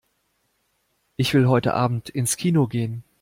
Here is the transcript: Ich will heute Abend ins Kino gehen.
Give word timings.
Ich 1.15 1.35
will 1.35 1.47
heute 1.47 1.75
Abend 1.75 2.09
ins 2.09 2.35
Kino 2.35 2.65
gehen. 2.67 3.03